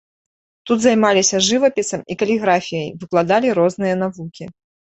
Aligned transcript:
Тут 0.69 0.79
займаліся 0.85 1.41
жывапісам 1.49 2.01
і 2.13 2.17
каліграфіяй, 2.23 2.89
выкладалі 3.05 3.55
розныя 3.61 3.95
навукі. 4.05 4.53